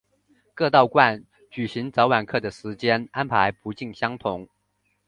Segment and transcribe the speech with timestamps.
[0.55, 4.49] 各道观举行早晚课的时间安排不尽相同。